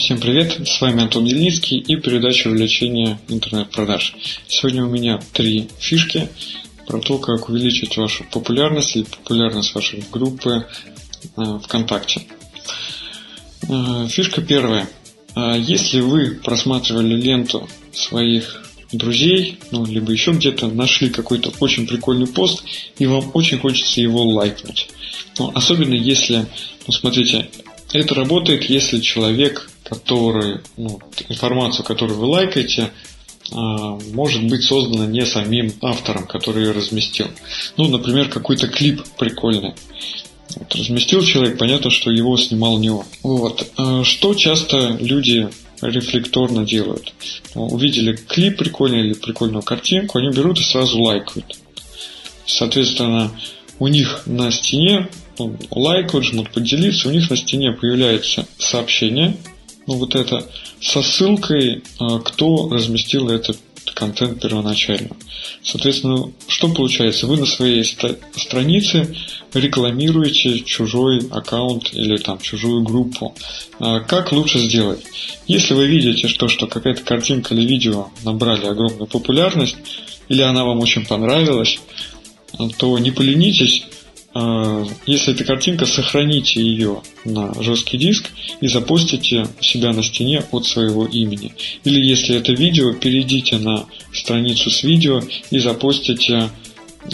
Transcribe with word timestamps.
Всем 0.00 0.18
привет, 0.18 0.66
с 0.66 0.80
вами 0.80 1.02
Антон 1.02 1.26
Ельницкий 1.26 1.76
и 1.76 1.94
передача 1.96 2.48
увеличения 2.48 3.20
интернет-продаж. 3.28 4.14
Сегодня 4.48 4.82
у 4.82 4.88
меня 4.88 5.20
три 5.34 5.68
фишки 5.78 6.26
про 6.86 7.00
то, 7.00 7.18
как 7.18 7.50
увеличить 7.50 7.98
вашу 7.98 8.24
популярность 8.24 8.96
или 8.96 9.02
популярность 9.02 9.74
вашей 9.74 10.02
группы 10.10 10.66
э, 11.36 11.58
ВКонтакте. 11.64 12.22
Э, 13.68 14.06
фишка 14.08 14.40
первая. 14.40 14.88
Э, 15.36 15.56
если 15.58 16.00
вы 16.00 16.40
просматривали 16.42 17.20
ленту 17.20 17.68
своих 17.92 18.64
друзей, 18.92 19.58
ну, 19.70 19.84
либо 19.84 20.12
еще 20.12 20.30
где-то 20.32 20.68
нашли 20.68 21.10
какой-то 21.10 21.52
очень 21.60 21.86
прикольный 21.86 22.26
пост, 22.26 22.64
и 22.98 23.04
вам 23.04 23.30
очень 23.34 23.58
хочется 23.58 24.00
его 24.00 24.24
лайкнуть. 24.24 24.88
Ну, 25.38 25.52
особенно 25.54 25.94
если, 25.94 26.46
ну, 26.86 26.92
смотрите, 26.94 27.50
это 27.92 28.14
работает, 28.14 28.64
если 28.64 28.98
человек, 29.00 29.70
который, 29.90 30.60
ну, 30.76 31.00
информацию, 31.28 31.84
которую 31.84 32.18
вы 32.18 32.26
лайкаете, 32.26 32.90
а, 33.52 33.98
может 34.12 34.46
быть 34.46 34.62
создана 34.62 35.06
не 35.06 35.26
самим 35.26 35.72
автором, 35.82 36.26
который 36.26 36.64
ее 36.64 36.70
разместил. 36.70 37.26
Ну, 37.76 37.88
например, 37.88 38.28
какой-то 38.28 38.68
клип 38.68 39.02
прикольный. 39.18 39.74
Вот, 40.56 40.74
разместил 40.74 41.22
человек, 41.22 41.58
понятно, 41.58 41.90
что 41.90 42.10
его 42.10 42.36
снимал 42.36 42.78
не 42.78 42.90
он. 42.90 43.04
Вот. 43.24 43.68
А, 43.76 44.04
что 44.04 44.34
часто 44.34 44.96
люди 45.00 45.48
рефлекторно 45.82 46.64
делают? 46.64 47.12
Ну, 47.56 47.66
увидели 47.66 48.14
клип 48.14 48.58
прикольный 48.58 49.00
или 49.00 49.14
прикольную 49.14 49.62
картинку, 49.62 50.18
они 50.18 50.30
берут 50.30 50.60
и 50.60 50.62
сразу 50.62 51.00
лайкают. 51.00 51.58
Соответственно, 52.46 53.32
у 53.80 53.88
них 53.88 54.22
на 54.26 54.52
стене 54.52 55.08
ну, 55.38 55.56
лайкают, 55.70 56.26
жмут 56.26 56.50
поделиться, 56.50 57.08
у 57.08 57.12
них 57.12 57.28
на 57.28 57.36
стене 57.36 57.72
появляется 57.72 58.46
сообщение, 58.58 59.36
ну 59.90 59.96
вот 59.96 60.14
это, 60.14 60.46
со 60.80 61.02
ссылкой, 61.02 61.82
а, 61.98 62.20
кто 62.20 62.68
разместил 62.68 63.28
этот 63.28 63.58
контент 63.96 64.40
первоначально. 64.40 65.16
Соответственно, 65.64 66.30
что 66.46 66.68
получается? 66.68 67.26
Вы 67.26 67.38
на 67.38 67.46
своей 67.46 67.82
странице 67.84 69.16
рекламируете 69.52 70.60
чужой 70.60 71.26
аккаунт 71.32 71.92
или 71.92 72.18
там 72.18 72.38
чужую 72.38 72.84
группу. 72.84 73.34
А, 73.80 73.98
как 73.98 74.30
лучше 74.30 74.60
сделать? 74.60 75.00
Если 75.48 75.74
вы 75.74 75.88
видите, 75.88 76.28
что, 76.28 76.46
что 76.46 76.68
какая-то 76.68 77.02
картинка 77.02 77.54
или 77.54 77.66
видео 77.66 78.10
набрали 78.22 78.66
огромную 78.66 79.08
популярность, 79.08 79.76
или 80.28 80.42
она 80.42 80.64
вам 80.64 80.78
очень 80.78 81.04
понравилась, 81.04 81.80
то 82.78 82.96
не 83.00 83.10
поленитесь, 83.10 83.86
если 85.06 85.34
эта 85.34 85.44
картинка, 85.44 85.86
сохраните 85.86 86.60
ее 86.60 87.02
на 87.24 87.52
жесткий 87.62 87.98
диск 87.98 88.30
и 88.60 88.68
запостите 88.68 89.46
у 89.58 89.62
себя 89.62 89.92
на 89.92 90.04
стене 90.04 90.44
от 90.52 90.66
своего 90.66 91.04
имени. 91.06 91.52
Или 91.84 92.00
если 92.00 92.36
это 92.36 92.52
видео, 92.52 92.92
перейдите 92.92 93.58
на 93.58 93.86
страницу 94.12 94.70
с 94.70 94.84
видео 94.84 95.20
и 95.50 95.58
запостите 95.58 96.48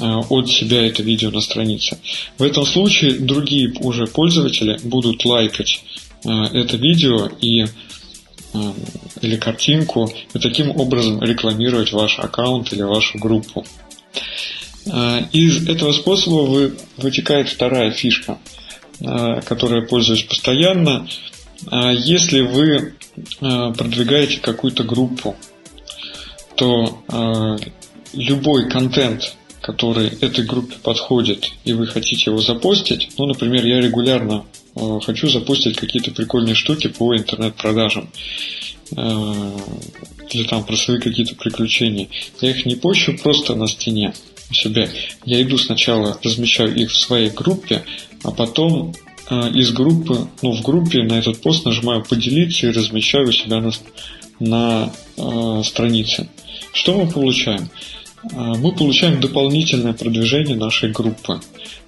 а, 0.00 0.18
от 0.28 0.48
себя 0.48 0.86
это 0.86 1.02
видео 1.02 1.30
на 1.30 1.40
странице. 1.40 1.98
В 2.38 2.42
этом 2.42 2.66
случае 2.66 3.12
другие 3.12 3.72
уже 3.80 4.06
пользователи 4.06 4.78
будут 4.84 5.24
лайкать 5.24 5.84
а, 6.24 6.46
это 6.52 6.76
видео 6.76 7.30
и 7.40 7.66
или 9.20 9.36
картинку 9.36 10.10
и 10.32 10.38
таким 10.38 10.70
образом 10.70 11.22
рекламировать 11.22 11.92
ваш 11.92 12.18
аккаунт 12.18 12.72
или 12.72 12.80
вашу 12.80 13.18
группу. 13.18 13.66
А, 14.90 15.28
из 15.32 15.68
этого 15.68 15.92
способа 15.92 16.70
вытекает 16.96 17.48
вторая 17.48 17.90
фишка, 17.90 18.38
а, 19.04 19.40
которой 19.40 19.86
пользуюсь 19.86 20.22
постоянно. 20.22 21.08
А, 21.68 21.92
если 21.92 22.42
вы 22.42 22.94
продвигаете 23.30 24.38
какую-то 24.40 24.84
группу, 24.84 25.36
то 26.54 27.58
любой 28.12 28.68
контент, 28.68 29.36
который 29.60 30.08
этой 30.08 30.44
группе 30.44 30.76
подходит, 30.82 31.50
и 31.64 31.72
вы 31.72 31.86
хотите 31.86 32.30
его 32.30 32.40
запостить, 32.40 33.10
ну, 33.18 33.26
например, 33.26 33.64
я 33.66 33.80
регулярно 33.80 34.44
хочу 35.02 35.28
запустить 35.28 35.76
какие-то 35.76 36.10
прикольные 36.12 36.54
штуки 36.54 36.88
по 36.88 37.16
интернет-продажам 37.16 38.10
или 38.92 40.44
там 40.48 40.64
про 40.64 40.76
свои 40.76 40.98
какие-то 41.00 41.34
приключения. 41.34 42.08
Я 42.40 42.50
их 42.50 42.66
не 42.66 42.74
пощу 42.74 43.16
просто 43.18 43.54
на 43.54 43.66
стене 43.66 44.12
себя. 44.52 44.88
Я 45.24 45.42
иду 45.42 45.58
сначала, 45.58 46.18
размещаю 46.22 46.74
их 46.74 46.90
в 46.90 46.96
своей 46.96 47.30
группе, 47.30 47.84
а 48.22 48.30
потом 48.30 48.94
э, 49.28 49.50
из 49.50 49.72
группы, 49.72 50.28
ну, 50.42 50.52
в 50.52 50.62
группе 50.62 51.02
на 51.02 51.14
этот 51.14 51.40
пост 51.40 51.64
нажимаю 51.64 52.04
поделиться 52.04 52.66
и 52.66 52.72
размещаю 52.72 53.28
у 53.28 53.32
себя 53.32 53.60
на, 53.60 53.72
на 54.40 54.92
э, 55.16 55.62
странице. 55.64 56.28
Что 56.72 56.94
мы 56.94 57.10
получаем? 57.10 57.68
Э, 58.24 58.54
мы 58.58 58.72
получаем 58.72 59.20
дополнительное 59.20 59.92
продвижение 59.92 60.56
нашей 60.56 60.92
группы. 60.92 61.40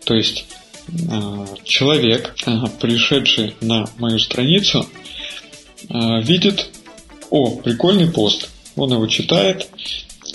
То 0.04 0.14
есть 0.14 0.46
э, 0.88 1.46
человек, 1.64 2.34
э, 2.46 2.50
пришедший 2.80 3.54
на 3.60 3.88
мою 3.98 4.18
страницу, 4.18 4.86
э, 5.88 6.22
видит, 6.22 6.70
о, 7.30 7.56
прикольный 7.56 8.10
пост, 8.10 8.48
он 8.74 8.92
его 8.92 9.06
читает, 9.06 9.68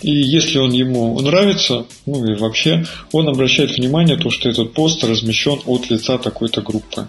и 0.03 0.11
если 0.11 0.59
он 0.59 0.73
ему 0.73 1.17
нравится, 1.21 1.85
ну 2.05 2.25
и 2.25 2.35
вообще, 2.35 2.85
он 3.13 3.29
обращает 3.29 3.77
внимание 3.77 4.17
то, 4.17 4.29
что 4.29 4.49
этот 4.49 4.73
пост 4.73 5.01
размещен 5.03 5.61
от 5.65 5.89
лица 5.89 6.17
такой-то 6.17 6.61
группы. 6.61 7.07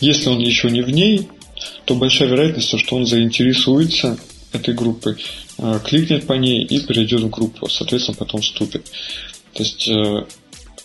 Если 0.00 0.28
он 0.28 0.40
еще 0.40 0.68
не 0.68 0.82
в 0.82 0.90
ней, 0.90 1.28
то 1.84 1.94
большая 1.94 2.28
вероятность, 2.28 2.76
что 2.76 2.96
он 2.96 3.06
заинтересуется 3.06 4.18
этой 4.52 4.74
группой, 4.74 5.16
э, 5.58 5.80
кликнет 5.84 6.26
по 6.26 6.32
ней 6.32 6.64
и 6.64 6.80
перейдет 6.80 7.20
в 7.20 7.30
группу, 7.30 7.68
соответственно, 7.68 8.16
потом 8.18 8.40
вступит. 8.40 8.84
То 9.52 9.62
есть, 9.62 9.88
э, 9.88 10.24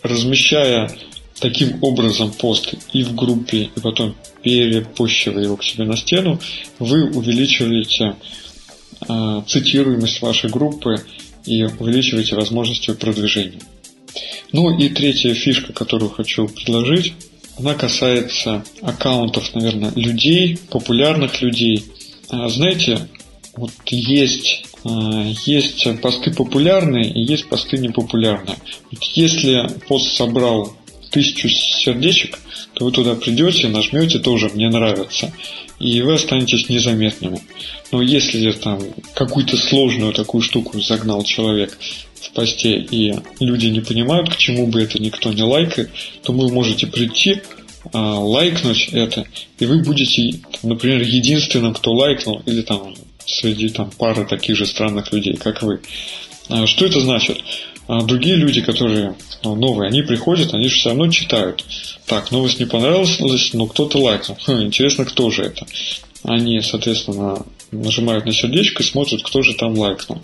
размещая 0.04 0.92
таким 1.40 1.84
образом 1.84 2.32
пост 2.32 2.76
и 2.94 3.04
в 3.04 3.16
группе, 3.16 3.70
и 3.76 3.80
потом 3.80 4.16
перепощивая 4.44 5.46
его 5.46 5.58
к 5.58 5.64
себе 5.64 5.86
на 5.86 5.98
стену, 5.98 6.40
вы 6.78 7.10
увеличиваете 7.10 8.16
э, 9.08 9.42
цитируемость 9.48 10.22
вашей 10.22 10.52
группы 10.52 11.04
и 11.46 11.64
увеличиваете 11.64 12.36
возможности 12.36 12.94
продвижения. 12.94 13.62
Ну 14.52 14.78
и 14.78 14.90
третья 14.90 15.34
фишка, 15.34 15.74
которую 15.74 16.10
хочу 16.10 16.48
предложить, 16.48 17.14
она 17.58 17.74
касается 17.74 18.64
аккаунтов, 18.82 19.54
наверное, 19.54 19.92
людей, 19.96 20.58
популярных 20.70 21.42
людей. 21.42 21.86
А, 22.30 22.48
знаете, 22.48 23.08
вот 23.56 23.72
есть, 23.88 24.64
а, 24.86 25.26
есть 25.46 25.86
посты 26.02 26.32
популярные 26.32 27.12
и 27.12 27.22
есть 27.22 27.50
посты 27.50 27.78
непопулярные. 27.78 28.56
Вот 28.92 29.04
если 29.14 29.68
пост 29.88 30.16
собрал 30.16 30.74
тысячу 31.12 31.50
сердечек, 31.50 32.40
то 32.80 32.86
вы 32.86 32.92
туда 32.94 33.14
придете, 33.16 33.68
нажмете 33.68 34.20
тоже 34.20 34.50
«Мне 34.54 34.70
нравится», 34.70 35.34
и 35.80 36.02
вы 36.02 36.14
останетесь 36.14 36.70
незаметными. 36.70 37.42
Но 37.92 38.02
если 38.02 38.52
там 38.54 38.80
какую-то 39.14 39.58
сложную 39.58 40.14
такую 40.14 40.42
штуку 40.42 40.80
загнал 40.80 41.24
человек 41.24 41.78
в 42.22 42.32
посте, 42.32 42.78
и 42.80 43.14
люди 43.42 43.68
не 43.68 43.82
понимают, 43.82 44.30
к 44.30 44.38
чему 44.38 44.68
бы 44.68 44.82
это 44.82 44.98
никто 44.98 45.34
не 45.34 45.44
лайкает, 45.44 45.90
то 46.24 46.32
вы 46.32 46.50
можете 46.54 46.88
прийти, 46.88 47.42
а, 47.92 48.18
лайкнуть 48.18 48.90
это, 48.94 49.26
и 49.60 49.66
вы 49.66 49.84
будете, 49.84 50.40
например, 50.64 51.02
единственным, 51.02 51.74
кто 51.74 51.92
лайкнул, 51.92 52.42
или 52.46 52.62
там 52.62 52.96
среди 53.26 53.68
там 53.70 53.92
пары 53.92 54.26
таких 54.26 54.56
же 54.56 54.66
странных 54.66 55.12
людей, 55.12 55.34
как 55.34 55.64
вы. 55.64 55.82
А, 56.48 56.66
что 56.66 56.86
это 56.86 57.02
значит? 57.02 57.40
А 57.90 58.04
другие 58.04 58.36
люди, 58.36 58.62
которые 58.62 59.16
ну, 59.44 59.56
новые, 59.56 59.88
они 59.88 60.04
приходят, 60.04 60.54
они 60.54 60.68
же 60.68 60.76
все 60.76 60.90
равно 60.90 61.08
читают. 61.08 61.66
Так, 62.06 62.30
новость 62.30 62.60
не 62.60 62.68
понравилась, 62.68 63.20
но 63.54 63.66
кто-то 63.66 63.98
лайкнул. 63.98 64.38
Хм, 64.46 64.62
интересно, 64.62 65.06
кто 65.06 65.32
же 65.32 65.42
это? 65.42 65.66
Они, 66.22 66.62
соответственно, 66.62 67.44
нажимают 67.72 68.28
на 68.28 68.32
сердечко 68.32 68.84
и 68.84 68.86
смотрят, 68.86 69.24
кто 69.24 69.42
же 69.42 69.56
там 69.56 69.76
лайкнул. 69.76 70.22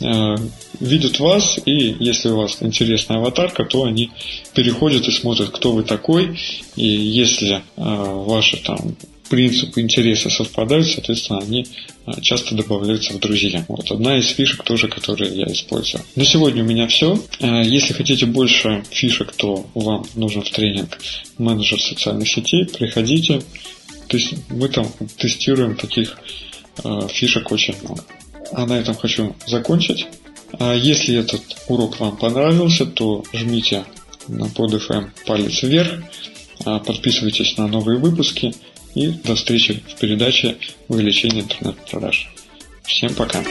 Э, 0.00 0.34
видят 0.80 1.20
вас, 1.20 1.60
и 1.64 1.94
если 2.00 2.30
у 2.30 2.38
вас 2.38 2.56
интересная 2.58 3.18
аватарка, 3.18 3.64
то 3.64 3.84
они 3.84 4.10
переходят 4.52 5.06
и 5.06 5.12
смотрят, 5.12 5.50
кто 5.50 5.70
вы 5.70 5.84
такой, 5.84 6.36
и 6.74 6.88
если 6.88 7.54
э, 7.54 7.60
ваши 7.76 8.56
там 8.56 8.96
принципы 9.28 9.80
интереса 9.80 10.30
совпадают, 10.30 10.86
соответственно, 10.86 11.40
они 11.40 11.66
а, 12.06 12.20
часто 12.20 12.54
добавляются 12.54 13.12
в 13.12 13.18
друзья. 13.18 13.64
Вот 13.68 13.90
одна 13.90 14.18
из 14.18 14.28
фишек 14.28 14.62
тоже, 14.62 14.88
которые 14.88 15.34
я 15.34 15.46
использую. 15.46 16.02
На 16.14 16.24
сегодня 16.24 16.62
у 16.62 16.66
меня 16.66 16.86
все. 16.86 17.20
А, 17.40 17.62
если 17.62 17.92
хотите 17.92 18.26
больше 18.26 18.84
фишек, 18.90 19.32
то 19.32 19.66
вам 19.74 20.04
нужен 20.14 20.42
в 20.42 20.50
тренинг 20.50 20.98
менеджер 21.38 21.80
социальных 21.80 22.28
сетей. 22.28 22.66
Приходите. 22.66 23.42
То 24.08 24.16
есть 24.16 24.34
мы 24.50 24.68
там 24.68 24.86
тестируем 25.16 25.76
таких 25.76 26.16
а, 26.84 27.08
фишек 27.08 27.50
очень 27.50 27.74
много. 27.82 28.04
А 28.52 28.66
на 28.66 28.74
этом 28.74 28.94
хочу 28.94 29.34
закончить. 29.46 30.06
Если 30.60 31.18
этот 31.18 31.42
урок 31.66 31.98
вам 31.98 32.16
понравился, 32.16 32.86
то 32.86 33.24
жмите 33.32 33.84
на 34.28 34.48
под 34.48 34.74
FM 34.74 35.10
палец 35.26 35.62
вверх, 35.64 36.04
подписывайтесь 36.64 37.56
на 37.58 37.66
новые 37.66 37.98
выпуски 37.98 38.54
и 38.96 39.08
до 39.08 39.36
встречи 39.36 39.82
в 39.94 40.00
передаче 40.00 40.56
«Увеличение 40.88 41.42
интернет-продаж». 41.42 42.28
Всем 42.84 43.14
пока! 43.14 43.42